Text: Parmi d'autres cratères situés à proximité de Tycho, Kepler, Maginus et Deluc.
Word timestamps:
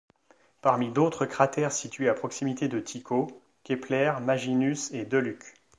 Parmi 0.63 0.91
d'autres 0.91 1.27
cratères 1.27 1.71
situés 1.71 2.09
à 2.09 2.15
proximité 2.15 2.67
de 2.67 2.79
Tycho, 2.79 3.27
Kepler, 3.63 4.13
Maginus 4.23 4.89
et 4.93 5.05
Deluc. 5.05 5.53